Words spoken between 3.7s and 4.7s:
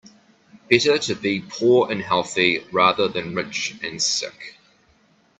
and sick.